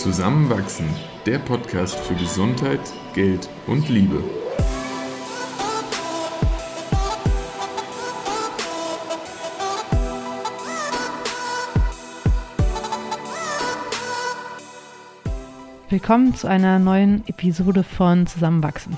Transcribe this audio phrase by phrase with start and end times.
[0.00, 0.88] Zusammenwachsen,
[1.26, 2.80] der Podcast für Gesundheit,
[3.12, 4.24] Geld und Liebe.
[15.90, 18.96] Willkommen zu einer neuen Episode von Zusammenwachsen.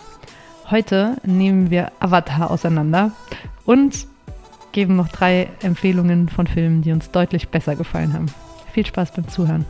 [0.70, 3.10] Heute nehmen wir Avatar auseinander
[3.64, 4.06] und
[4.70, 8.26] geben noch drei Empfehlungen von Filmen, die uns deutlich besser gefallen haben.
[8.72, 9.66] Viel Spaß beim Zuhören.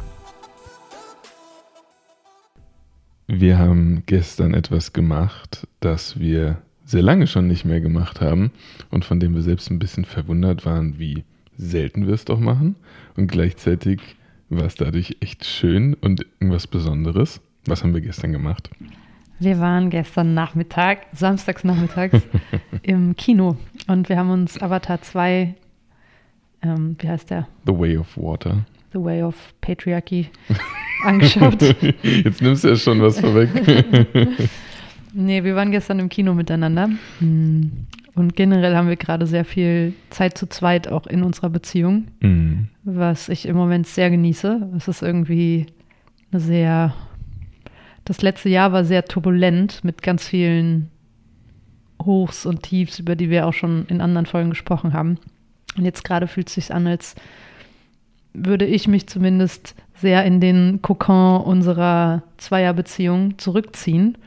[3.43, 8.53] Wir haben gestern etwas gemacht, das wir sehr lange schon nicht mehr gemacht haben
[8.93, 11.25] und von dem wir selbst ein bisschen verwundert waren, wie
[11.57, 12.77] selten wir es doch machen.
[13.17, 14.01] Und gleichzeitig
[14.49, 17.41] war es dadurch echt schön und irgendwas Besonderes.
[17.67, 18.71] Was haben wir gestern gemacht?
[19.41, 22.23] Wir waren gestern Nachmittag, samstags nachmittags,
[22.83, 23.57] im Kino
[23.89, 25.53] und wir haben uns Avatar 2,
[26.63, 27.49] ähm, wie heißt der?
[27.67, 28.65] The Way of Water.
[28.93, 30.31] The Way of Patriarchy
[31.05, 31.63] angeschaut.
[32.03, 33.51] Jetzt nimmst du ja schon was vorweg.
[35.13, 36.91] nee, wir waren gestern im Kino miteinander.
[37.19, 37.87] Hm.
[38.15, 42.69] Und generell haben wir gerade sehr viel Zeit zu zweit auch in unserer Beziehung, mhm.
[42.85, 44.71] was ich im Moment sehr genieße.
[44.77, 45.67] Es ist irgendwie
[46.31, 46.95] eine sehr,
[48.05, 50.91] das letzte Jahr war sehr turbulent mit ganz vielen
[52.05, 55.19] Hochs und Tiefs, über die wir auch schon in anderen Folgen gesprochen haben.
[55.77, 57.15] Und jetzt gerade fühlt es sich an, als
[58.35, 64.19] würde ich mich zumindest sehr in den Kokon unserer Zweierbeziehung zurückziehen.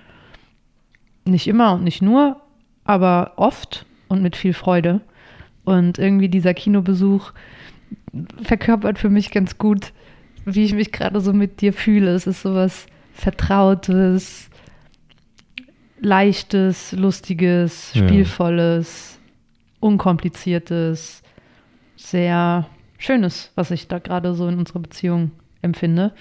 [1.25, 2.41] Nicht immer und nicht nur,
[2.85, 5.01] aber oft und mit viel Freude.
[5.65, 7.33] Und irgendwie dieser Kinobesuch
[8.41, 9.91] verkörpert für mich ganz gut,
[10.45, 12.11] wie ich mich gerade so mit dir fühle.
[12.11, 14.49] Es ist sowas Vertrautes,
[15.99, 19.21] Leichtes, Lustiges, Spielvolles, ja.
[19.81, 21.21] Unkompliziertes,
[21.95, 25.31] sehr Schönes, was ich da gerade so in unserer Beziehung
[25.65, 26.13] empfinde.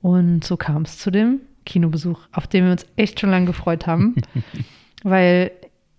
[0.00, 3.86] Und so kam es zu dem Kinobesuch, auf den wir uns echt schon lange gefreut
[3.86, 4.14] haben,
[5.02, 5.50] weil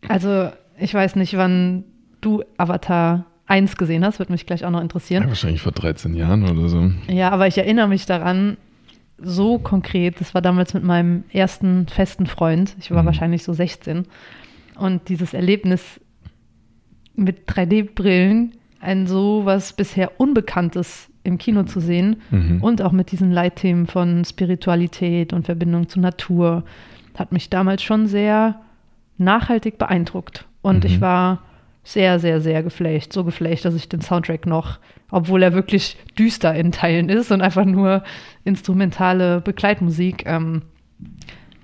[0.08, 1.84] also, ich weiß nicht, wann
[2.22, 5.24] du Avatar 1 gesehen hast, wird mich gleich auch noch interessieren.
[5.24, 6.92] Ja, wahrscheinlich vor 13 Jahren oder so.
[7.08, 8.58] Ja, aber ich erinnere mich daran
[9.18, 10.20] so konkret.
[10.20, 12.76] Das war damals mit meinem ersten festen Freund.
[12.80, 13.08] Ich war mhm.
[13.08, 14.06] wahrscheinlich so 16.
[14.78, 16.02] Und dieses Erlebnis
[17.16, 22.62] mit 3D-Brillen, ein so was bisher Unbekanntes im Kino zu sehen mhm.
[22.62, 26.64] und auch mit diesen Leitthemen von Spiritualität und Verbindung zur Natur,
[27.18, 28.62] hat mich damals schon sehr
[29.18, 30.46] nachhaltig beeindruckt.
[30.62, 30.90] Und mhm.
[30.90, 31.42] ich war
[31.84, 33.14] sehr, sehr, sehr geflecht.
[33.14, 34.80] So geflecht, dass ich den Soundtrack noch,
[35.12, 38.04] obwohl er wirklich düster in Teilen ist und einfach nur
[38.44, 40.64] instrumentale Begleitmusik, ähm,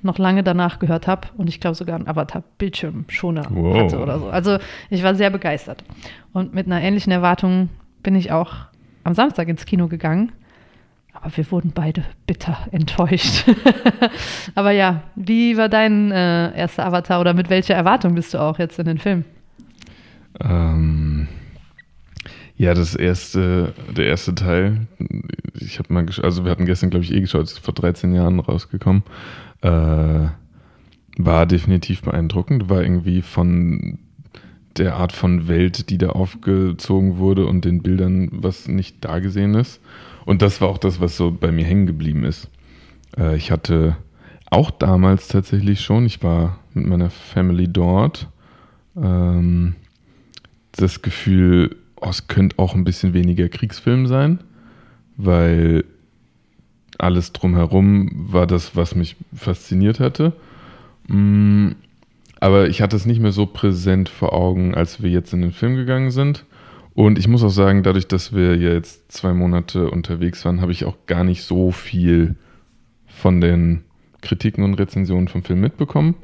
[0.04, 3.78] noch lange danach gehört habe und ich glaube sogar einen Avatar-Bildschirmschoner wow.
[3.78, 4.30] hatte oder so.
[4.30, 4.58] Also
[4.90, 5.84] ich war sehr begeistert.
[6.34, 7.70] Und mit einer ähnlichen Erwartung
[8.02, 8.56] bin ich auch
[9.04, 10.32] am Samstag ins Kino gegangen
[11.14, 13.46] aber wir wurden beide bitter enttäuscht.
[14.56, 18.60] Aber ja, wie war dein äh, erster Avatar oder mit welcher Erwartung bist du auch
[18.60, 19.26] jetzt in den Film?
[20.40, 21.28] Ähm,
[22.56, 24.88] ja, das erste, der erste Teil,
[25.54, 28.40] ich habe mal, also wir hatten gestern, glaube ich, eh geschaut, ist vor 13 Jahren
[28.40, 29.04] rausgekommen,
[29.62, 30.28] äh,
[31.18, 34.00] war definitiv beeindruckend, war irgendwie von
[34.78, 39.56] der Art von Welt, die da aufgezogen wurde und den Bildern, was nicht da gesehen
[39.56, 39.82] ist
[40.26, 42.50] und das war auch das, was so bei mir hängen geblieben ist.
[43.18, 43.98] Äh, ich hatte
[44.50, 48.28] auch damals tatsächlich schon, ich war mit meiner Family dort,
[48.96, 49.76] ähm,
[50.74, 54.40] das Gefühl, oh, es könnte auch ein bisschen weniger Kriegsfilm sein,
[55.18, 55.86] weil
[56.98, 60.34] alles drumherum war das, was mich fasziniert hatte.
[61.08, 61.72] Mm,
[62.42, 65.52] aber ich hatte es nicht mehr so präsent vor Augen, als wir jetzt in den
[65.52, 66.46] Film gegangen sind.
[66.96, 70.84] Und ich muss auch sagen, dadurch, dass wir jetzt zwei Monate unterwegs waren, habe ich
[70.84, 72.36] auch gar nicht so viel
[73.06, 73.84] von den
[74.22, 76.16] Kritiken und Rezensionen vom Film mitbekommen.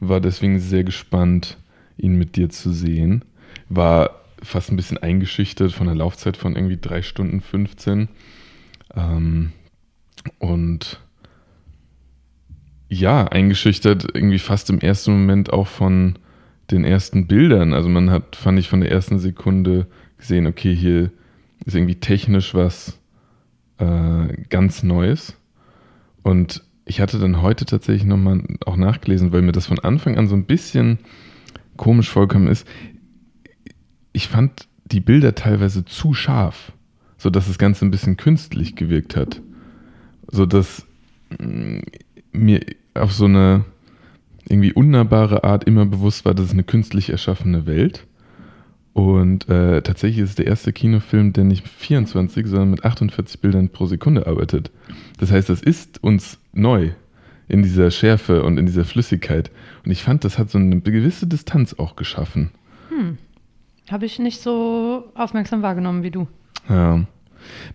[0.00, 1.58] War deswegen sehr gespannt,
[1.98, 3.26] ihn mit dir zu sehen.
[3.68, 8.08] War fast ein bisschen eingeschüchtert von der Laufzeit von irgendwie drei Stunden 15.
[8.96, 9.52] Ähm,
[10.38, 11.00] und
[12.90, 16.18] ja, eingeschüchtert irgendwie fast im ersten Moment auch von
[16.72, 17.72] den ersten Bildern.
[17.72, 19.86] Also man hat, fand ich, von der ersten Sekunde
[20.18, 21.10] gesehen, okay, hier
[21.64, 22.98] ist irgendwie technisch was
[23.78, 25.36] äh, ganz Neues.
[26.22, 30.26] Und ich hatte dann heute tatsächlich nochmal auch nachgelesen, weil mir das von Anfang an
[30.26, 30.98] so ein bisschen
[31.76, 32.66] komisch vorgekommen ist.
[34.12, 36.72] Ich fand die Bilder teilweise zu scharf,
[37.18, 39.40] sodass das Ganze ein bisschen künstlich gewirkt hat.
[40.26, 40.86] Sodass
[41.38, 41.80] mm,
[42.32, 42.60] mir
[42.94, 43.64] auf so eine
[44.48, 48.06] irgendwie unnahbare Art immer bewusst war, dass es eine künstlich erschaffene Welt
[48.92, 53.40] Und äh, tatsächlich ist es der erste Kinofilm, der nicht mit 24, sondern mit 48
[53.40, 54.70] Bildern pro Sekunde arbeitet.
[55.18, 56.90] Das heißt, das ist uns neu
[57.46, 59.50] in dieser Schärfe und in dieser Flüssigkeit.
[59.84, 62.50] Und ich fand, das hat so eine gewisse Distanz auch geschaffen.
[62.88, 63.18] Hm.
[63.90, 66.28] Habe ich nicht so aufmerksam wahrgenommen wie du.
[66.68, 67.04] Ja.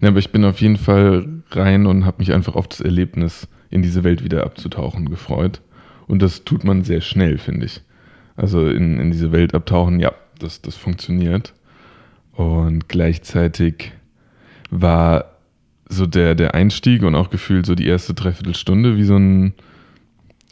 [0.02, 0.08] ja.
[0.08, 3.82] aber ich bin auf jeden Fall rein und habe mich einfach auf das Erlebnis, in
[3.82, 5.62] diese Welt wieder abzutauchen, gefreut.
[6.08, 7.82] Und das tut man sehr schnell, finde ich.
[8.36, 11.54] Also in, in diese Welt abtauchen, ja, das, das funktioniert.
[12.34, 13.94] Und gleichzeitig
[14.70, 15.36] war
[15.88, 19.54] so der, der Einstieg und auch gefühlt so die erste Dreiviertelstunde wie so ein,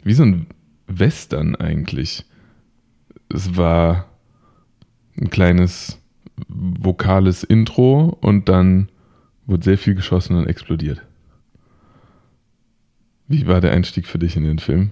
[0.02, 0.46] wie so ein
[0.86, 2.24] Western eigentlich.
[3.32, 4.06] Es war
[5.20, 6.00] ein kleines
[6.48, 8.88] vokales Intro und dann
[9.46, 11.02] wurde sehr viel geschossen und explodiert.
[13.28, 14.90] Wie war der Einstieg für dich in den Film?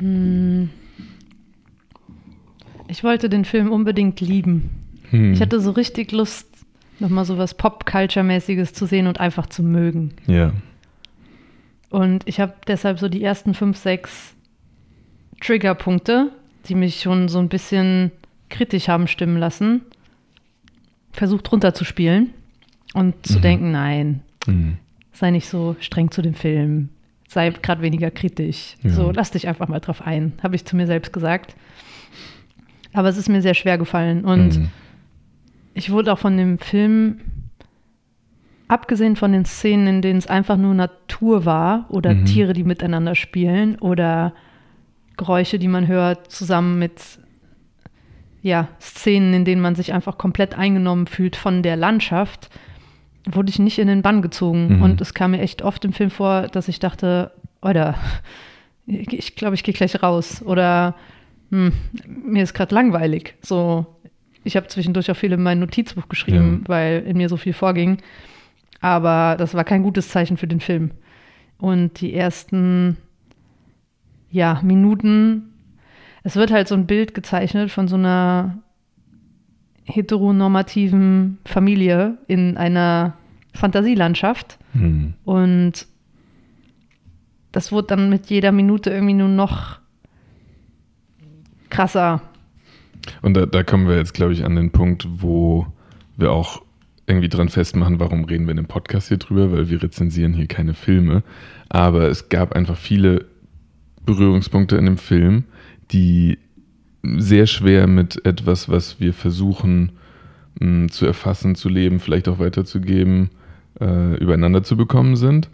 [0.00, 0.70] Mm.
[2.88, 4.70] Ich wollte den Film unbedingt lieben.
[5.10, 5.32] Hm.
[5.32, 6.46] Ich hatte so richtig Lust,
[6.98, 10.14] nochmal so was Pop-Culture-mäßiges zu sehen und einfach zu mögen.
[10.26, 10.52] Ja.
[11.90, 14.34] Und ich habe deshalb so die ersten fünf, sechs
[15.40, 16.30] Triggerpunkte,
[16.66, 18.10] die mich schon so ein bisschen
[18.48, 19.82] kritisch haben stimmen lassen,
[21.12, 22.30] versucht runterzuspielen
[22.94, 23.42] und zu mhm.
[23.42, 24.78] denken, nein, mhm.
[25.12, 26.88] sei nicht so streng zu dem Film,
[27.28, 28.76] sei gerade weniger kritisch.
[28.82, 28.90] Ja.
[28.90, 31.54] So, lass dich einfach mal drauf ein, habe ich zu mir selbst gesagt.
[32.94, 34.70] Aber es ist mir sehr schwer gefallen und mhm.
[35.74, 37.20] ich wurde auch von dem Film,
[38.68, 42.24] abgesehen von den Szenen, in denen es einfach nur Natur war oder mhm.
[42.24, 44.32] Tiere, die miteinander spielen oder
[45.16, 47.18] Geräusche, die man hört, zusammen mit
[48.42, 52.50] ja, Szenen, in denen man sich einfach komplett eingenommen fühlt von der Landschaft,
[53.24, 54.76] wurde ich nicht in den Bann gezogen.
[54.76, 54.82] Mhm.
[54.82, 57.30] Und es kam mir echt oft im Film vor, dass ich dachte,
[57.62, 57.96] oder
[58.86, 60.42] ich glaube, ich gehe gleich raus.
[60.42, 60.94] Oder
[61.50, 61.72] hm,
[62.06, 63.34] mir ist gerade langweilig.
[63.40, 63.86] So,
[64.44, 66.68] ich habe zwischendurch auch viel in mein Notizbuch geschrieben, ja.
[66.68, 67.98] weil in mir so viel vorging.
[68.80, 70.90] Aber das war kein gutes Zeichen für den Film.
[71.58, 72.98] Und die ersten
[74.30, 75.54] ja, Minuten,
[76.24, 78.58] es wird halt so ein Bild gezeichnet von so einer
[79.84, 83.14] heteronormativen Familie in einer
[83.54, 84.58] Fantasielandschaft.
[84.72, 85.14] Hm.
[85.24, 85.86] Und
[87.52, 89.78] das wurde dann mit jeder Minute irgendwie nur noch
[91.70, 92.22] krasser.
[93.22, 95.66] Und da, da kommen wir jetzt, glaube ich, an den Punkt, wo
[96.16, 96.62] wir auch
[97.06, 100.46] irgendwie dran festmachen, warum reden wir in dem Podcast hier drüber, weil wir rezensieren hier
[100.46, 101.22] keine Filme.
[101.68, 103.26] Aber es gab einfach viele
[104.06, 105.44] Berührungspunkte in dem Film,
[105.90, 106.38] die
[107.18, 109.92] sehr schwer mit etwas, was wir versuchen
[110.60, 113.30] mh, hm, zu erfassen, zu leben, vielleicht auch weiterzugeben,
[113.80, 115.48] äh, übereinander zu bekommen sind.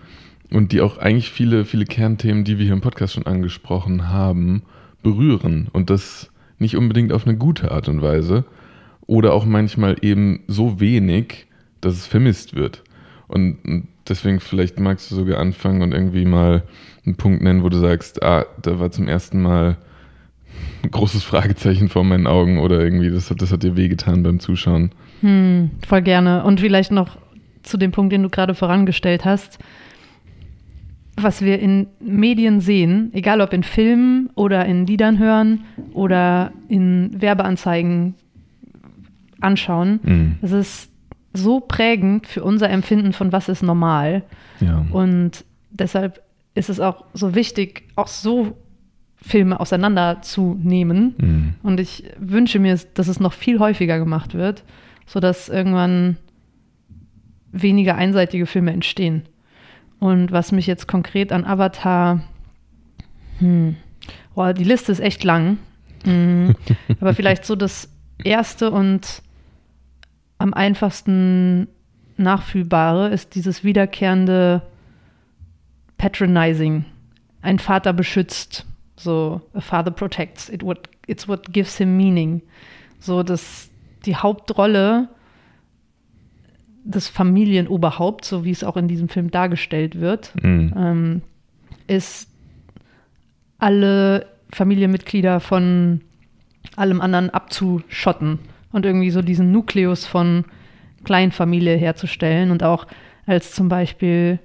[0.51, 4.63] Und die auch eigentlich viele, viele Kernthemen, die wir hier im Podcast schon angesprochen haben,
[5.03, 5.69] berühren.
[5.73, 8.45] Und das nicht unbedingt auf eine gute Art und Weise.
[9.07, 11.47] Oder auch manchmal eben so wenig,
[11.81, 12.83] dass es vermisst wird.
[13.29, 16.65] Und deswegen vielleicht magst du sogar anfangen und irgendwie mal
[17.07, 19.79] einen Punkt nennen, wo du sagst, ah, da war zum ersten Mal
[20.91, 24.93] großes Fragezeichen vor meinen Augen oder irgendwie, das hat, das hat dir wehgetan beim Zuschauen.
[25.21, 26.45] Hm, voll gerne.
[26.45, 27.19] Und vielleicht noch
[27.63, 29.59] zu dem Punkt, den du gerade vorangestellt hast.
[31.17, 37.11] Was wir in Medien sehen, egal ob in Filmen oder in Liedern hören oder in
[37.21, 38.15] Werbeanzeigen
[39.41, 40.39] anschauen, mhm.
[40.41, 40.91] es ist
[41.35, 44.23] so prägend für unser Empfinden von was ist normal.
[44.61, 44.87] Ja.
[44.91, 46.23] Und deshalb
[46.55, 48.57] ist es auch so wichtig, auch so
[49.23, 51.15] Filme auseinanderzunehmen.
[51.19, 51.55] Mhm.
[51.63, 54.65] Und ich wünsche mir, dass es noch viel häufiger gemacht wird,
[55.07, 56.17] sodass irgendwann
[57.53, 59.23] weniger einseitige Filme entstehen.
[59.99, 62.23] Und was mich jetzt konkret an Avatar,
[63.39, 63.77] hm,
[64.35, 65.59] boah, die Liste ist echt lang,
[66.07, 66.55] mhm.
[67.01, 67.91] aber vielleicht so das
[68.25, 69.23] erste und
[70.39, 71.69] am einfachsten
[72.17, 74.63] nachfühlbare ist dieses wiederkehrende
[75.99, 76.87] Patronizing.
[77.43, 78.65] Ein Vater beschützt
[79.03, 80.49] so, a father protects.
[80.49, 82.43] It what, it's what gives him meaning.
[82.99, 83.71] So, dass
[84.05, 85.09] die Hauptrolle
[86.85, 90.75] des Familienoberhaupts, so wie es auch in diesem Film dargestellt wird, mhm.
[90.77, 91.23] ähm,
[91.87, 92.29] ist
[93.59, 96.01] alle Familienmitglieder von
[96.77, 98.39] allem anderen abzuschotten
[98.73, 100.45] und irgendwie so diesen Nukleus von
[101.05, 102.87] Kleinfamilie herzustellen und auch
[103.27, 104.39] als zum Beispiel,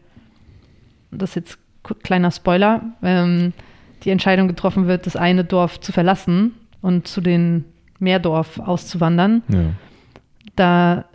[1.11, 1.59] das ist jetzt
[2.03, 3.53] kleiner Spoiler, ähm,
[4.05, 7.65] die Entscheidung getroffen wird, das eine Dorf zu verlassen und zu den
[7.99, 9.41] Meerdorf auszuwandern.
[9.49, 9.63] Ja.
[10.55, 11.05] Da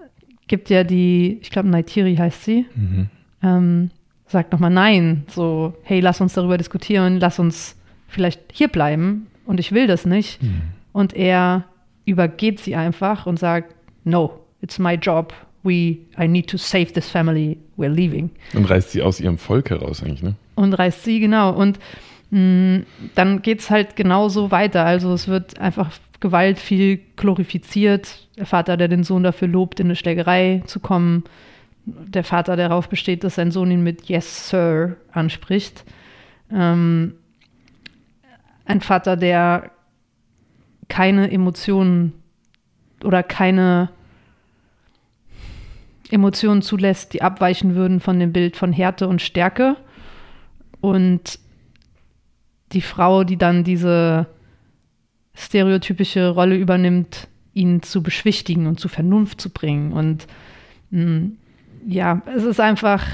[0.49, 3.07] gibt ja die, ich glaube, Naitiri heißt sie, mhm.
[3.43, 3.91] ähm,
[4.27, 7.77] sagt nochmal nein, so, hey, lass uns darüber diskutieren, lass uns
[8.09, 10.43] vielleicht hier bleiben und ich will das nicht.
[10.43, 10.63] Mhm.
[10.93, 11.65] Und er
[12.05, 15.33] übergeht sie einfach und sagt, no, it's my job.
[15.63, 17.59] We, I need to save this family.
[17.77, 18.31] We're leaving.
[18.55, 20.35] Und reißt sie aus ihrem Volk heraus eigentlich, ne?
[20.55, 21.53] Und reißt sie, genau.
[21.53, 21.79] Und
[22.31, 24.85] dann geht es halt genauso weiter.
[24.85, 28.29] Also es wird einfach Gewalt viel glorifiziert.
[28.37, 31.25] Der Vater, der den Sohn dafür lobt, in eine Schlägerei zu kommen.
[31.87, 35.85] Der Vater, der darauf besteht, dass sein Sohn ihn mit Yes, Sir anspricht.
[36.53, 37.15] Ähm,
[38.65, 39.71] ein Vater, der
[40.89, 42.13] keine Emotionen
[43.03, 43.89] oder keine
[46.11, 49.77] Emotionen zulässt, die abweichen würden von dem Bild von Härte und Stärke.
[50.81, 51.39] Und
[52.73, 54.27] die Frau, die dann diese
[55.35, 59.93] stereotypische Rolle übernimmt, ihn zu beschwichtigen und zu Vernunft zu bringen.
[59.93, 60.27] Und
[60.91, 61.37] mh, mm,
[61.87, 63.05] ja, es ist einfach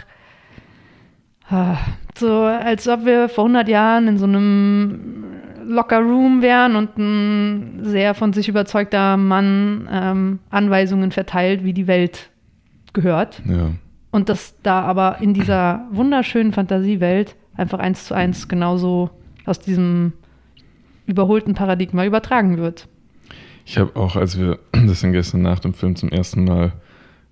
[1.48, 1.78] ah,
[2.18, 5.25] so, als ob wir vor 100 Jahren in so einem
[5.64, 11.86] Locker Room wären und ein sehr von sich überzeugter Mann ähm, Anweisungen verteilt, wie die
[11.86, 12.30] Welt
[12.92, 13.42] gehört.
[13.46, 13.72] Ja.
[14.10, 19.10] Und dass da aber in dieser wunderschönen Fantasiewelt einfach eins zu eins genauso
[19.47, 20.12] aus diesem
[21.07, 22.88] überholten Paradigma übertragen wird.
[23.65, 26.73] Ich habe auch, als wir das dann gestern nach dem Film zum ersten Mal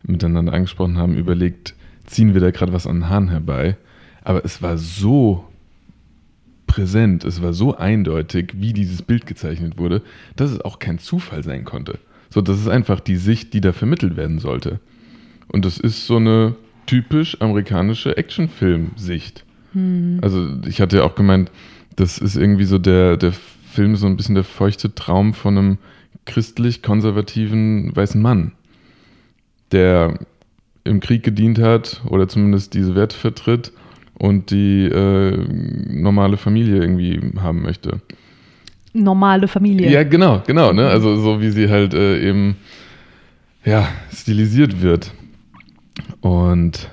[0.02, 1.74] miteinander angesprochen haben, überlegt,
[2.06, 3.76] ziehen wir da gerade was an den Haaren herbei.
[4.22, 5.44] Aber es war so
[6.66, 10.02] präsent, es war so eindeutig, wie dieses Bild gezeichnet wurde,
[10.36, 11.98] dass es auch kein Zufall sein konnte.
[12.30, 14.80] So, das ist einfach die Sicht, die da vermittelt werden sollte.
[15.48, 16.56] Und das ist so eine
[16.86, 19.44] typisch amerikanische Actionfilm-Sicht.
[19.72, 20.18] Hm.
[20.20, 21.50] Also ich hatte ja auch gemeint,
[21.96, 25.78] das ist irgendwie so der, der Film so ein bisschen der feuchte Traum von einem
[26.26, 28.52] christlich-konservativen weißen Mann,
[29.72, 30.18] der
[30.84, 33.72] im Krieg gedient hat oder zumindest diese Werte vertritt
[34.18, 35.36] und die äh,
[35.88, 38.00] normale Familie irgendwie haben möchte.
[38.92, 39.90] Normale Familie.
[39.90, 40.72] Ja, genau, genau.
[40.72, 40.86] Ne?
[40.86, 42.56] Also so wie sie halt äh, eben
[43.64, 45.12] ja, stilisiert wird.
[46.20, 46.88] Und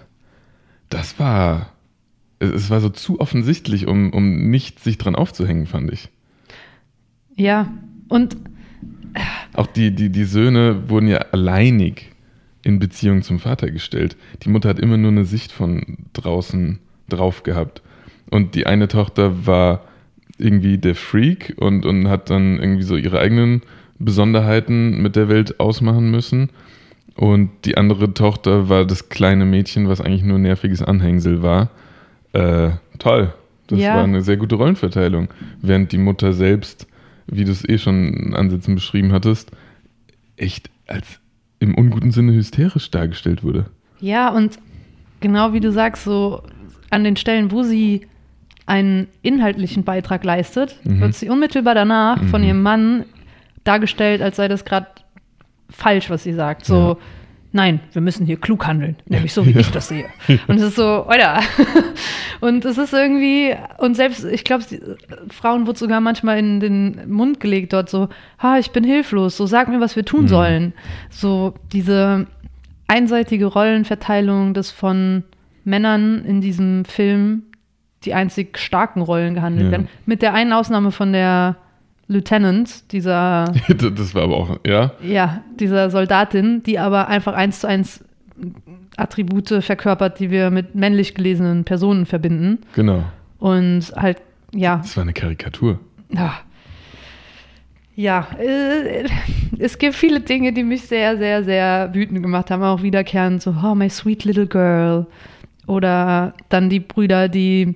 [0.90, 1.70] das war,
[2.42, 6.10] es war so zu offensichtlich, um, um nicht sich dran aufzuhängen, fand ich.
[7.36, 7.72] Ja,
[8.10, 8.36] und
[9.54, 12.12] auch die, die, die Söhne wurden ja alleinig
[12.64, 14.16] in Beziehung zum Vater gestellt.
[14.44, 16.80] Die Mutter hat immer nur eine Sicht von draußen
[17.10, 17.82] drauf gehabt.
[18.30, 19.86] Und die eine Tochter war
[20.38, 23.62] irgendwie der Freak und, und hat dann irgendwie so ihre eigenen
[24.00, 26.50] Besonderheiten mit der Welt ausmachen müssen.
[27.16, 31.70] Und die andere Tochter war das kleine Mädchen, was eigentlich nur ein nerviges Anhängsel war.
[32.34, 33.34] Äh, toll.
[33.68, 33.96] Das ja.
[33.96, 35.30] war eine sehr gute Rollenverteilung.
[35.62, 36.88] Während die Mutter selbst,
[37.28, 39.52] wie du es eh schon in Ansätzen beschrieben hattest,
[40.36, 41.20] echt als
[41.60, 43.66] im unguten Sinne hysterisch dargestellt wurde.
[44.00, 44.60] Ja, und
[45.20, 46.44] genau wie du sagst, so
[46.90, 48.08] an den Stellen, wo sie
[48.66, 51.00] einen inhaltlichen Beitrag leistet, mhm.
[51.00, 52.28] wird sie unmittelbar danach mhm.
[52.28, 53.06] von ihrem Mann
[53.64, 54.88] dargestellt, als sei das gerade
[55.70, 56.66] falsch, was sie sagt.
[56.66, 56.98] So, ja.
[57.52, 60.06] Nein, wir müssen hier klug handeln, nämlich so, wie ich das sehe.
[60.48, 61.40] Und es ist so, oder?
[62.42, 64.64] Und es ist irgendwie, und selbst, ich glaube,
[65.30, 69.46] Frauen wird sogar manchmal in den Mund gelegt dort so, ha, ich bin hilflos, so
[69.46, 70.28] sag mir, was wir tun mhm.
[70.28, 70.74] sollen.
[71.12, 72.26] So diese
[72.88, 75.24] einseitige Rollenverteilung des von
[75.64, 77.44] Männern in diesem Film
[78.04, 79.72] die einzig starken Rollen gehandelt ja.
[79.72, 79.90] werden.
[80.06, 81.58] Mit der einen Ausnahme von der
[82.12, 83.46] Lieutenant, dieser.
[83.70, 84.92] das war aber auch, ja?
[85.02, 88.04] Ja, dieser Soldatin, die aber einfach eins zu eins
[88.98, 92.60] Attribute verkörpert, die wir mit männlich gelesenen Personen verbinden.
[92.76, 93.04] Genau.
[93.40, 94.18] Und halt,
[94.54, 94.78] ja.
[94.78, 95.80] Das war eine Karikatur.
[96.10, 96.34] Ja.
[97.96, 99.08] Ja, äh,
[99.60, 102.64] es gibt viele Dinge, die mich sehr, sehr, sehr wütend gemacht haben.
[102.64, 105.06] Auch wiederkehrend so, oh, my sweet little girl.
[105.68, 107.76] Oder dann die Brüder, die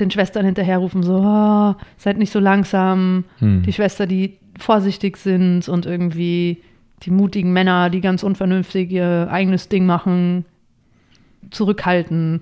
[0.00, 3.24] den Schwestern hinterherrufen, so, oh, seid nicht so langsam.
[3.38, 3.62] Hm.
[3.62, 6.62] Die Schwester, die vorsichtig sind und irgendwie
[7.02, 10.44] die mutigen Männer, die ganz unvernünftig ihr eigenes Ding machen,
[11.50, 12.40] zurückhalten.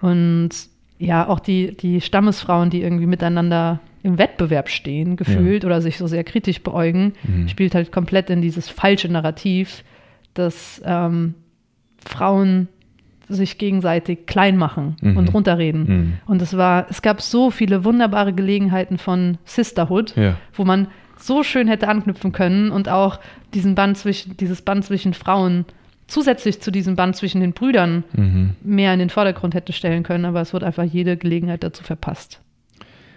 [0.00, 0.50] Und
[0.98, 5.66] ja, auch die, die Stammesfrauen, die irgendwie miteinander im Wettbewerb stehen, gefühlt, ja.
[5.66, 7.48] oder sich so sehr kritisch beäugen, mhm.
[7.48, 9.82] spielt halt komplett in dieses falsche Narrativ,
[10.34, 11.34] dass ähm,
[12.04, 12.68] Frauen
[13.28, 15.16] sich gegenseitig klein machen mhm.
[15.16, 15.84] und runterreden.
[15.86, 16.12] Mhm.
[16.26, 20.36] Und es war, es gab so viele wunderbare Gelegenheiten von Sisterhood, ja.
[20.52, 20.88] wo man
[21.18, 23.20] so schön hätte anknüpfen können und auch
[23.54, 25.64] diesen Band zwischen, dieses Band zwischen Frauen
[26.06, 28.56] zusätzlich zu diesem Band zwischen den Brüdern mhm.
[28.62, 32.40] mehr in den Vordergrund hätte stellen können, aber es wird einfach jede Gelegenheit dazu verpasst.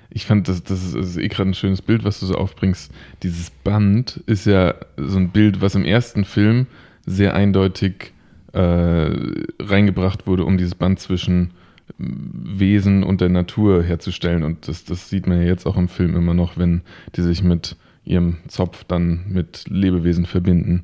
[0.09, 2.35] Ich fand, das, das ist, das ist eh gerade ein schönes Bild, was du so
[2.35, 2.91] aufbringst.
[3.23, 6.67] Dieses Band ist ja so ein Bild, was im ersten Film
[7.05, 8.13] sehr eindeutig
[8.57, 9.11] äh,
[9.59, 11.51] reingebracht wurde, um dieses Band zwischen
[11.99, 14.43] Wesen und der Natur herzustellen.
[14.43, 16.81] Und das, das sieht man ja jetzt auch im Film immer noch, wenn
[17.15, 20.83] die sich mit ihrem Zopf dann mit Lebewesen verbinden.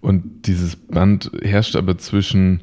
[0.00, 2.60] Und dieses Band herrscht aber zwischen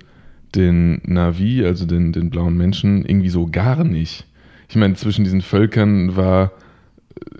[0.55, 4.25] den Navi, also den, den blauen Menschen, irgendwie so gar nicht.
[4.67, 6.51] Ich meine, zwischen diesen Völkern war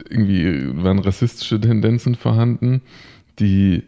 [0.09, 2.81] irgendwie waren rassistische Tendenzen vorhanden,
[3.39, 3.83] die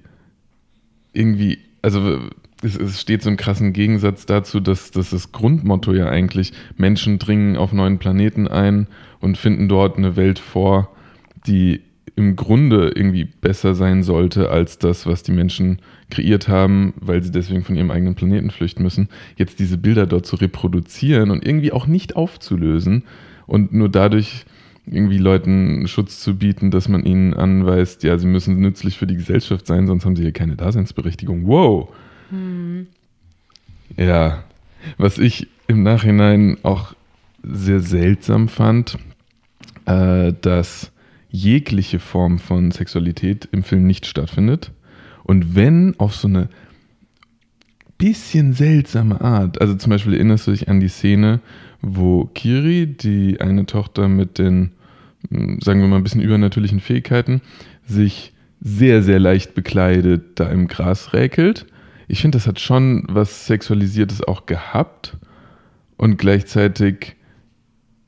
[1.13, 2.19] irgendwie, also
[2.65, 7.19] es, es, steht so im krassen Gegensatz dazu, dass, dass das Grundmotto ja eigentlich Menschen
[7.19, 8.87] dringen auf neuen Planeten ein
[9.19, 10.89] und finden dort eine Welt vor,
[11.47, 11.81] die
[12.15, 15.79] im Grunde irgendwie besser sein sollte als das, was die Menschen
[16.09, 19.09] kreiert haben, weil sie deswegen von ihrem eigenen Planeten flüchten müssen.
[19.35, 23.03] Jetzt diese Bilder dort zu reproduzieren und irgendwie auch nicht aufzulösen
[23.47, 24.45] und nur dadurch
[24.87, 29.15] irgendwie Leuten Schutz zu bieten, dass man ihnen anweist, ja, sie müssen nützlich für die
[29.15, 31.47] Gesellschaft sein, sonst haben sie hier keine Daseinsberechtigung.
[31.47, 31.89] Wow.
[32.29, 32.87] Hm.
[33.97, 34.43] Ja,
[34.97, 36.93] was ich im Nachhinein auch
[37.43, 38.97] sehr seltsam fand,
[39.85, 40.91] äh, dass
[41.29, 44.71] jegliche Form von Sexualität im Film nicht stattfindet.
[45.23, 46.49] Und wenn auf so eine
[47.97, 51.39] bisschen seltsame Art, also zum Beispiel erinnerst du dich an die Szene,
[51.81, 54.71] wo Kiri, die eine Tochter mit den,
[55.29, 57.41] hm, sagen wir mal, ein bisschen übernatürlichen Fähigkeiten,
[57.85, 61.65] sich sehr, sehr leicht bekleidet da im Gras räkelt.
[62.07, 65.17] Ich finde, das hat schon was Sexualisiertes auch gehabt
[65.97, 67.15] und gleichzeitig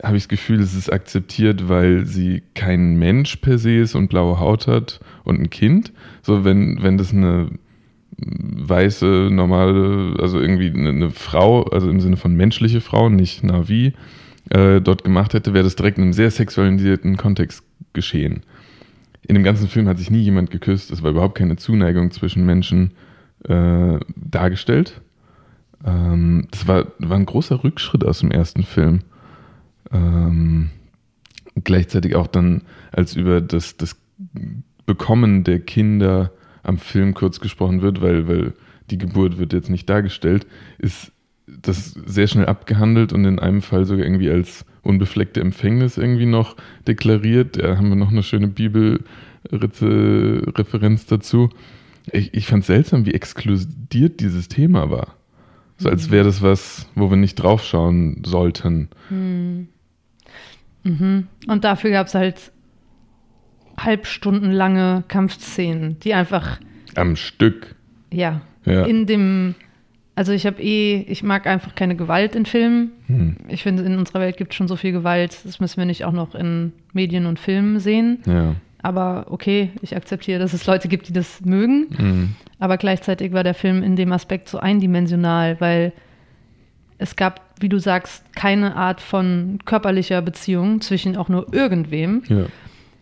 [0.04, 4.10] habe ich das Gefühl, es ist akzeptiert, weil sie kein Mensch per se ist und
[4.10, 5.92] blaue Haut hat und ein Kind.
[6.22, 7.50] So, wenn, wenn das eine
[8.20, 13.94] weiße, normale, also irgendwie eine, eine Frau, also im Sinne von menschliche Frau, nicht Navi,
[14.50, 17.63] äh, dort gemacht hätte, wäre das direkt in einem sehr sexualisierten Kontext
[17.94, 18.42] geschehen.
[19.27, 22.46] In dem ganzen Film hat sich nie jemand geküsst, es war überhaupt keine Zuneigung zwischen
[22.46, 22.92] Menschen
[23.44, 25.01] äh, dargestellt.
[25.86, 29.01] Ähm, das war, war ein großer Rückschritt aus dem ersten Film.
[29.91, 30.70] Ähm,
[31.63, 33.98] gleichzeitig auch dann, als über das, das
[34.86, 36.32] Bekommen der Kinder
[36.63, 38.53] am Film kurz gesprochen wird, weil, weil
[38.89, 40.47] die Geburt wird jetzt nicht dargestellt,
[40.78, 41.12] ist
[41.47, 46.56] das sehr schnell abgehandelt und in einem Fall sogar irgendwie als unbefleckte Empfängnis irgendwie noch
[46.88, 47.62] deklariert.
[47.62, 51.50] Da haben wir noch eine schöne Bibelreferenz dazu.
[52.12, 55.15] Ich, ich fand seltsam, wie exkludiert dieses Thema war.
[55.78, 58.89] So als wäre das was, wo wir nicht draufschauen sollten.
[59.10, 59.67] Hm.
[60.84, 61.28] Mhm.
[61.48, 62.52] Und dafür gab es halt
[63.80, 66.60] halbstundenlange Kampfszenen, die einfach.
[66.96, 67.76] Am Stück.
[68.12, 68.41] Ja.
[68.65, 68.86] ja.
[68.86, 69.56] In dem.
[70.15, 72.91] Also ich habe eh, ich mag einfach keine Gewalt in Filmen.
[73.06, 73.36] Hm.
[73.50, 76.06] Ich finde, in unserer Welt gibt es schon so viel Gewalt, das müssen wir nicht
[76.06, 78.24] auch noch in Medien und Filmen sehen.
[78.26, 78.56] Ja.
[78.88, 81.88] Aber okay, ich akzeptiere, dass es Leute gibt, die das mögen.
[81.89, 82.36] Mhm.
[82.58, 85.91] Aber gleichzeitig war der Film in dem Aspekt so eindimensional, weil
[86.97, 92.23] es gab, wie du sagst, keine Art von körperlicher Beziehung zwischen auch nur irgendwem.
[92.30, 92.45] Ja.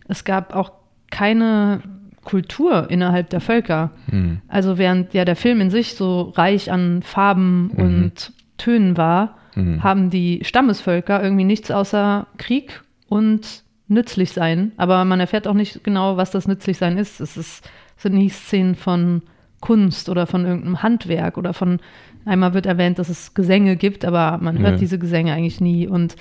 [0.08, 0.72] Es gab auch
[1.12, 1.84] keine
[2.24, 3.92] Kultur innerhalb der Völker.
[4.08, 4.42] Mhm.
[4.48, 7.84] Also während ja der Film in sich so reich an Farben mhm.
[7.84, 9.84] und Tönen war, mhm.
[9.84, 14.72] haben die Stammesvölker irgendwie nichts außer Krieg und nützlich sein.
[14.78, 17.20] Aber man erfährt auch nicht genau, was das nützlich sein ist.
[17.20, 19.22] Es ist, sind nie Szenen von
[19.62, 21.80] Kunst oder von irgendeinem Handwerk oder von
[22.26, 24.78] einmal wird erwähnt, dass es Gesänge gibt, aber man hört ja.
[24.78, 26.16] diese Gesänge eigentlich nie und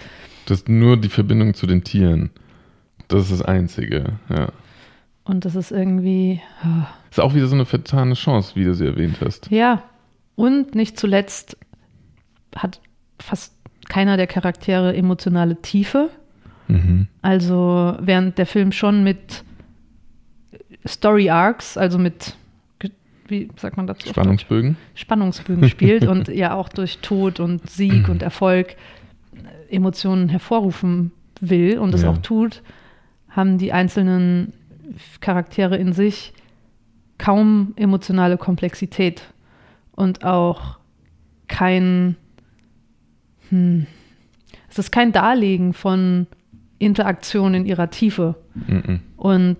[0.46, 2.30] das ist nur die Verbindung zu den Tieren.
[3.08, 4.48] Das ist das Einzige, ja.
[5.24, 6.40] Und das ist irgendwie.
[6.62, 6.84] Oh.
[7.10, 9.50] Ist auch wieder so eine vertane Chance, wie du sie erwähnt hast.
[9.50, 9.82] Ja.
[10.36, 11.56] Und nicht zuletzt
[12.54, 12.80] hat
[13.18, 13.54] fast
[13.88, 16.10] keiner der Charaktere emotionale Tiefe.
[16.68, 17.08] Mhm.
[17.22, 19.44] Also, während der Film schon mit
[20.86, 22.36] Story Arcs, also mit,
[23.28, 24.08] wie sagt man dazu?
[24.08, 24.76] Spannungsbögen.
[24.94, 28.76] Spannungsbögen spielt und ja auch durch Tod und Sieg und Erfolg
[29.70, 32.10] Emotionen hervorrufen will und es ja.
[32.10, 32.62] auch tut,
[33.30, 34.52] haben die einzelnen
[35.20, 36.32] Charaktere in sich
[37.18, 39.22] kaum emotionale Komplexität
[39.92, 40.78] und auch
[41.48, 42.16] kein,
[43.50, 43.86] hm,
[44.68, 46.26] es ist kein Darlegen von
[46.84, 48.36] Interaktion in ihrer Tiefe.
[48.54, 49.56] Mm Und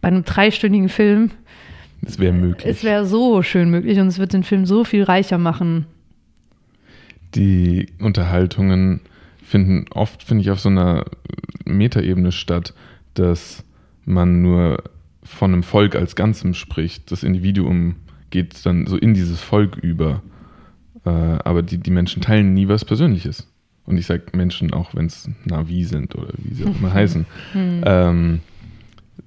[0.00, 1.30] bei einem dreistündigen Film.
[2.02, 2.66] Es wäre möglich.
[2.66, 5.86] Es wäre so schön möglich und es wird den Film so viel reicher machen.
[7.34, 9.00] Die Unterhaltungen
[9.42, 11.04] finden oft, finde ich, auf so einer
[11.64, 12.74] Metaebene statt,
[13.14, 13.64] dass
[14.04, 14.82] man nur
[15.22, 17.10] von einem Volk als Ganzem spricht.
[17.10, 17.96] Das Individuum
[18.30, 20.22] geht dann so in dieses Volk über.
[21.04, 23.48] Äh, aber die, die Menschen teilen nie was Persönliches.
[23.86, 27.26] Und ich sage Menschen auch, wenn es Navi sind oder wie sie auch immer heißen.
[27.52, 27.82] Hm.
[27.84, 28.40] Ähm,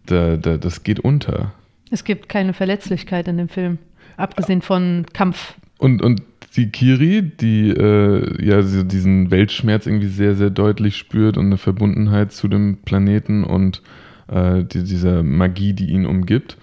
[0.06, 1.54] da, da, das geht unter.
[1.92, 3.78] Es gibt keine Verletzlichkeit in dem Film,
[4.18, 5.56] abgesehen von Kampf.
[5.78, 6.22] Und, und
[6.56, 12.32] die Kiri, die äh, ja diesen Weltschmerz irgendwie sehr, sehr deutlich spürt und eine Verbundenheit
[12.32, 13.82] zu dem Planeten und
[14.28, 16.58] äh, die, dieser Magie, die ihn umgibt,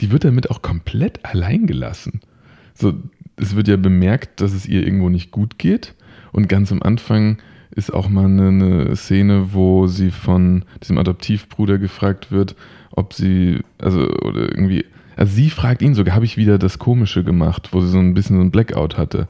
[0.00, 2.20] die wird damit auch komplett allein gelassen.
[2.74, 2.94] So,
[3.36, 5.94] es wird ja bemerkt, dass es ihr irgendwo nicht gut geht.
[6.38, 7.38] Und ganz am Anfang
[7.72, 12.54] ist auch mal eine, eine Szene, wo sie von diesem Adoptivbruder gefragt wird,
[12.92, 14.84] ob sie, also, oder irgendwie,
[15.16, 18.14] also sie fragt ihn sogar, habe ich wieder das Komische gemacht, wo sie so ein
[18.14, 19.26] bisschen so ein Blackout hatte.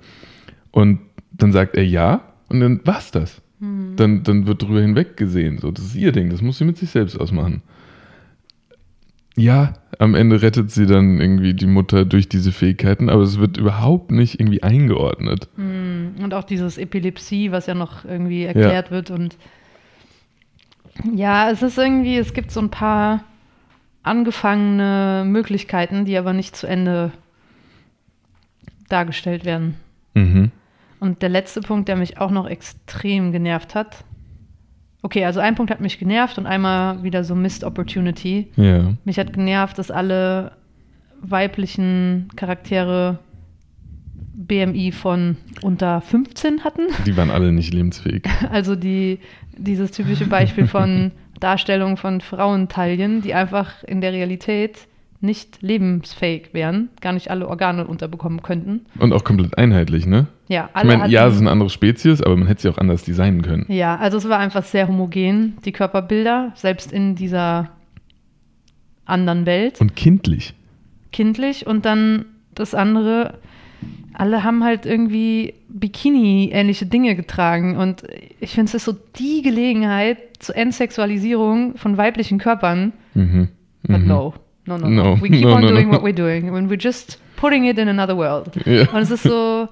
[0.71, 0.99] Und
[1.33, 3.41] dann sagt er ja, und dann war's das.
[3.61, 3.95] Hm.
[3.97, 5.57] Dann, dann wird drüber hinweggesehen.
[5.57, 7.63] So, das ist ihr Ding, das muss sie mit sich selbst ausmachen.
[9.39, 13.57] Ja, am Ende rettet sie dann irgendwie die Mutter durch diese Fähigkeiten, aber es wird
[13.57, 15.49] überhaupt nicht irgendwie eingeordnet.
[15.55, 16.17] Hm.
[16.21, 18.91] Und auch dieses Epilepsie, was ja noch irgendwie erklärt ja.
[18.91, 19.11] wird.
[19.11, 19.37] Und
[21.15, 23.23] ja, es ist irgendwie, es gibt so ein paar
[24.03, 27.13] angefangene Möglichkeiten, die aber nicht zu Ende
[28.89, 29.77] dargestellt werden.
[30.15, 30.51] Mhm.
[30.99, 34.05] Und der letzte Punkt, der mich auch noch extrem genervt hat.
[35.09, 38.49] Okay, also ein Punkt hat mich genervt und einmal wieder so Missed Opportunity.
[38.57, 38.93] Ja.
[39.07, 40.53] Mich hat genervt, dass alle
[41.23, 43.19] weiblichen Charaktere
[44.35, 46.83] BMI von unter 15 hatten.
[47.07, 48.25] Die waren alle nicht lebensfähig.
[48.51, 49.21] Also die,
[49.57, 54.89] dieses typische Beispiel von Darstellung von Frauentaillen, die einfach in der Realität
[55.21, 58.87] nicht lebensfähig wären, gar nicht alle Organe unterbekommen könnten.
[58.99, 60.27] Und auch komplett einheitlich, ne?
[60.49, 60.93] Ja, alle.
[60.93, 63.67] Ich meine, ja, es sind andere Spezies, aber man hätte sie auch anders designen können.
[63.69, 67.71] Ja, also es war einfach sehr homogen, die Körperbilder, selbst in dieser
[69.05, 69.81] anderen Welt.
[69.81, 70.55] Und kindlich.
[71.11, 73.39] Kindlich und dann das andere,
[74.13, 77.77] alle haben halt irgendwie Bikini-ähnliche Dinge getragen.
[77.77, 78.05] Und
[78.41, 82.93] ich finde, es ist so die Gelegenheit zur Entsexualisierung von weiblichen Körpern.
[83.15, 83.49] Mhm.
[83.83, 84.07] But mhm.
[84.07, 84.35] no.
[84.69, 85.15] No, no, no.
[85.15, 85.23] no.
[85.23, 86.53] We keep no, on no, doing what we're doing.
[86.53, 88.51] When we're just putting it in another world.
[88.67, 88.89] Yeah.
[88.93, 89.69] Und es ist so,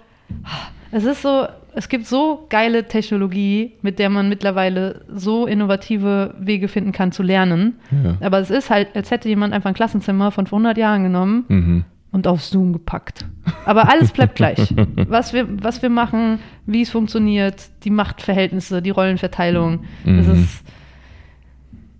[0.90, 6.68] es ist so, es gibt so geile Technologie, mit der man mittlerweile so innovative Wege
[6.68, 7.78] finden kann zu lernen.
[7.90, 8.16] Ja.
[8.20, 11.44] Aber es ist halt, als hätte jemand einfach ein Klassenzimmer von vor 100 Jahren genommen
[11.48, 11.84] mhm
[12.16, 13.26] und auf Zoom gepackt.
[13.66, 14.74] Aber alles bleibt gleich.
[14.96, 19.84] Was wir, was wir machen, wie es funktioniert, die Machtverhältnisse, die Rollenverteilung.
[20.04, 20.16] Mhm.
[20.16, 20.64] Das ist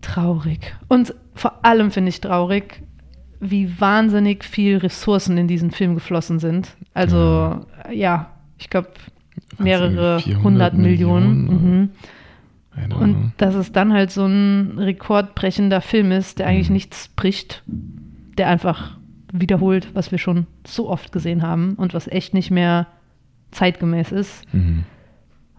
[0.01, 0.75] traurig.
[0.89, 2.83] Und vor allem finde ich traurig,
[3.41, 6.77] wie wahnsinnig viel Ressourcen in diesen Film geflossen sind.
[6.95, 8.91] Also, ja, ja ich glaube,
[9.59, 11.45] mehrere hundert Millionen.
[11.45, 11.81] Millionen.
[11.81, 11.91] Mhm.
[13.01, 16.75] Und dass es dann halt so ein rekordbrechender Film ist, der eigentlich mhm.
[16.75, 18.99] nichts bricht, der einfach
[19.33, 22.87] wiederholt, was wir schon so oft gesehen haben und was echt nicht mehr
[23.51, 24.43] zeitgemäß ist.
[24.53, 24.85] Mhm.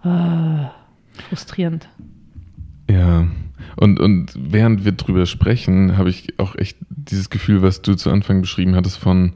[0.03, 0.71] Ah,
[1.27, 1.89] frustrierend.
[2.89, 3.27] Ja,
[3.75, 8.09] und, und während wir drüber sprechen, habe ich auch echt dieses Gefühl, was du zu
[8.09, 9.33] Anfang beschrieben hattest, von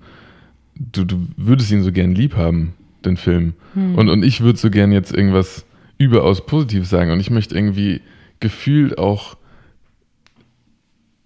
[0.75, 2.73] du, du würdest ihn so gern lieb haben,
[3.05, 3.53] den Film.
[3.73, 3.95] Hm.
[3.95, 5.65] Und, und ich würde so gern jetzt irgendwas
[5.97, 7.11] überaus Positives sagen.
[7.11, 8.01] Und ich möchte irgendwie
[8.39, 9.37] gefühlt auch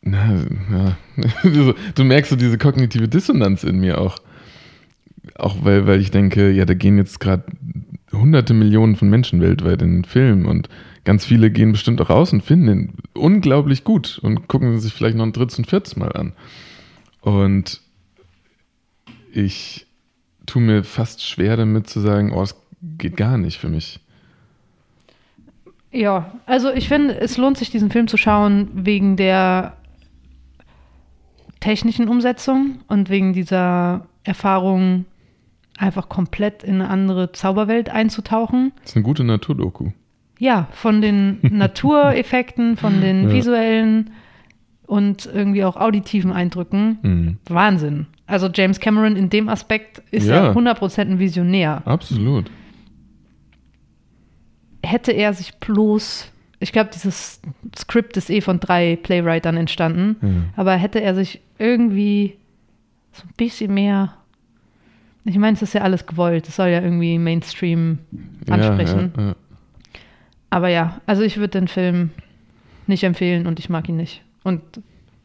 [0.05, 0.97] na, na.
[1.95, 4.17] Du merkst so diese kognitive Dissonanz in mir auch.
[5.33, 7.43] Auch weil, weil ich denke, ja, da gehen jetzt gerade
[8.13, 10.69] hunderte Millionen von Menschen weltweit in den Film und
[11.05, 15.15] ganz viele gehen bestimmt auch raus und finden ihn unglaublich gut und gucken sich vielleicht
[15.15, 16.33] noch ein drittes und viertes Mal an.
[17.21, 17.81] Und
[19.31, 19.85] ich
[20.45, 22.55] tue mir fast schwer damit zu sagen, oh, es
[22.97, 23.99] geht gar nicht für mich.
[25.91, 29.77] Ja, also ich finde, es lohnt sich, diesen Film zu schauen, wegen der
[31.61, 35.05] technischen Umsetzung und wegen dieser Erfahrung,
[35.77, 38.71] einfach komplett in eine andere Zauberwelt einzutauchen.
[38.81, 39.91] Das ist eine gute Naturdoku.
[40.39, 43.33] Ja, von den Natureffekten, von den ja.
[43.33, 44.11] visuellen
[44.85, 46.99] und irgendwie auch auditiven Eindrücken.
[47.01, 47.37] Mhm.
[47.47, 48.07] Wahnsinn.
[48.27, 51.81] Also James Cameron in dem Aspekt ist ja, ja 100% ein Visionär.
[51.85, 52.49] Absolut.
[54.83, 57.41] Hätte er sich bloß ich glaube, dieses
[57.77, 60.15] Skript ist eh von drei Playwritern entstanden.
[60.21, 60.45] Mhm.
[60.55, 62.37] Aber hätte er sich irgendwie
[63.11, 64.13] so ein bisschen mehr.
[65.25, 66.47] Ich meine, es ist ja alles gewollt.
[66.47, 67.99] Es soll ja irgendwie Mainstream
[68.49, 69.13] ansprechen.
[69.15, 69.35] Ja, ja, ja.
[70.55, 72.11] Aber ja, also ich würde den Film
[72.87, 74.23] nicht empfehlen und ich mag ihn nicht.
[74.41, 74.61] Und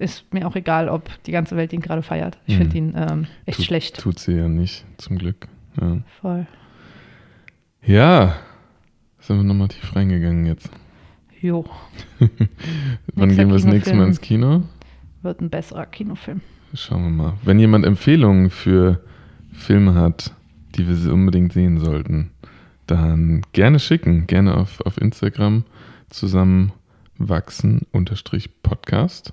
[0.00, 2.36] ist mir auch egal, ob die ganze Welt ihn gerade feiert.
[2.48, 2.58] Ich mhm.
[2.58, 4.00] finde ihn ähm, echt tut, schlecht.
[4.00, 5.46] Tut sie ja nicht, zum Glück.
[6.20, 6.48] Voll.
[7.86, 8.34] Ja,
[9.20, 10.68] sind wir nochmal tief reingegangen jetzt.
[11.40, 11.64] Jo.
[13.14, 14.64] Wann gehen wir das nächste Mal ins Kino?
[15.22, 16.40] Wird ein besserer Kinofilm.
[16.74, 17.34] Schauen wir mal.
[17.44, 19.00] Wenn jemand Empfehlungen für
[19.52, 20.32] Filme hat,
[20.74, 22.32] die wir unbedingt sehen sollten,
[22.90, 24.26] dann gerne schicken.
[24.26, 25.64] Gerne auf, auf Instagram
[26.08, 29.32] zusammenwachsen unterstrich Podcast.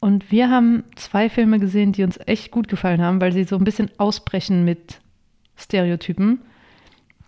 [0.00, 3.56] Und wir haben zwei Filme gesehen, die uns echt gut gefallen haben, weil sie so
[3.56, 5.00] ein bisschen ausbrechen mit
[5.56, 6.40] Stereotypen.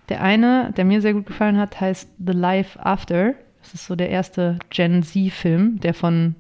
[0.09, 3.35] Der eine, der mir sehr gut gefallen hat, heißt The Life After.
[3.61, 6.35] Das ist so der erste Gen Z-Film, der von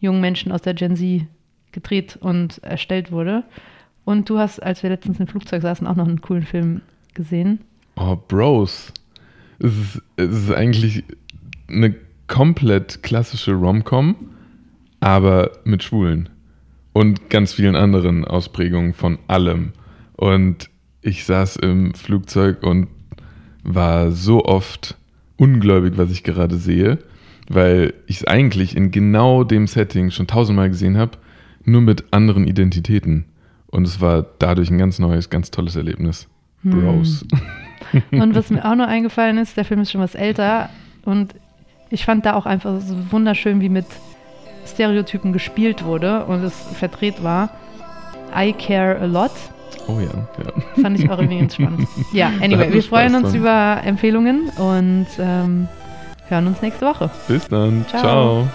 [0.00, 1.26] jungen Menschen aus der Gen Z
[1.72, 3.44] gedreht und erstellt wurde.
[4.04, 6.80] Und du hast, als wir letztens im Flugzeug saßen, auch noch einen coolen Film
[7.14, 7.60] gesehen.
[8.00, 8.92] Oh, Bros.
[9.58, 11.02] Es ist, es ist eigentlich
[11.66, 11.96] eine
[12.28, 14.14] komplett klassische Rom-Com,
[15.00, 16.28] aber mit Schwulen
[16.92, 19.72] und ganz vielen anderen Ausprägungen von allem.
[20.14, 20.70] Und
[21.02, 22.88] ich saß im Flugzeug und
[23.64, 24.96] war so oft
[25.36, 26.98] ungläubig, was ich gerade sehe,
[27.48, 31.18] weil ich es eigentlich in genau dem Setting schon tausendmal gesehen habe,
[31.64, 33.24] nur mit anderen Identitäten.
[33.66, 36.28] Und es war dadurch ein ganz neues, ganz tolles Erlebnis.
[36.62, 37.24] Bros.
[37.32, 37.40] Hm.
[38.10, 40.68] Und was mir auch noch eingefallen ist, der Film ist schon was älter
[41.04, 41.34] und
[41.90, 43.86] ich fand da auch einfach so wunderschön, wie mit
[44.66, 47.48] Stereotypen gespielt wurde und es verdreht war.
[48.36, 49.30] I care a lot.
[49.86, 50.82] Oh ja, ja.
[50.82, 51.88] Fand ich auch irgendwie ganz spannend.
[52.12, 53.40] Ja, anyway, wir freuen uns dran.
[53.40, 55.66] über Empfehlungen und ähm,
[56.28, 57.10] hören uns nächste Woche.
[57.26, 57.86] Bis dann.
[57.88, 58.00] Ciao.
[58.02, 58.48] Ciao.